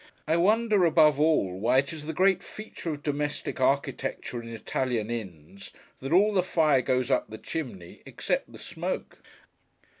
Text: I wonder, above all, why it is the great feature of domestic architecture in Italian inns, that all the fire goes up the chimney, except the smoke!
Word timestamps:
I 0.27 0.35
wonder, 0.35 0.83
above 0.83 1.19
all, 1.19 1.59
why 1.59 1.77
it 1.77 1.93
is 1.93 2.07
the 2.07 2.11
great 2.11 2.41
feature 2.41 2.89
of 2.89 3.03
domestic 3.03 3.61
architecture 3.61 4.41
in 4.41 4.49
Italian 4.51 5.11
inns, 5.11 5.71
that 5.99 6.11
all 6.11 6.33
the 6.33 6.41
fire 6.41 6.81
goes 6.81 7.11
up 7.11 7.29
the 7.29 7.37
chimney, 7.37 8.01
except 8.03 8.51
the 8.51 8.57
smoke! 8.57 9.19